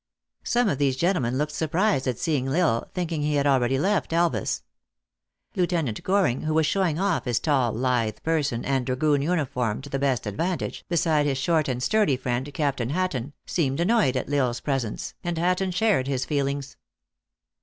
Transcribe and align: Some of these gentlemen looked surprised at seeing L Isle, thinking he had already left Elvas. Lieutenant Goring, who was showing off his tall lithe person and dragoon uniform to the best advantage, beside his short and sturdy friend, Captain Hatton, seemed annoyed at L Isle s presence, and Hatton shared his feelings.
Some 0.43 0.67
of 0.67 0.79
these 0.79 0.95
gentlemen 0.95 1.37
looked 1.37 1.51
surprised 1.51 2.07
at 2.07 2.17
seeing 2.17 2.47
L 2.47 2.55
Isle, 2.69 2.89
thinking 2.91 3.21
he 3.21 3.35
had 3.35 3.45
already 3.45 3.77
left 3.77 4.11
Elvas. 4.13 4.63
Lieutenant 5.55 6.01
Goring, 6.01 6.41
who 6.41 6.55
was 6.55 6.65
showing 6.65 6.97
off 6.99 7.25
his 7.25 7.39
tall 7.39 7.71
lithe 7.71 8.17
person 8.23 8.65
and 8.65 8.83
dragoon 8.83 9.21
uniform 9.21 9.79
to 9.83 9.91
the 9.91 9.99
best 9.99 10.25
advantage, 10.25 10.83
beside 10.89 11.27
his 11.27 11.37
short 11.37 11.67
and 11.67 11.83
sturdy 11.83 12.17
friend, 12.17 12.51
Captain 12.51 12.89
Hatton, 12.89 13.33
seemed 13.45 13.79
annoyed 13.79 14.17
at 14.17 14.27
L 14.33 14.45
Isle 14.47 14.49
s 14.49 14.59
presence, 14.59 15.13
and 15.23 15.37
Hatton 15.37 15.69
shared 15.69 16.07
his 16.07 16.25
feelings. 16.25 16.77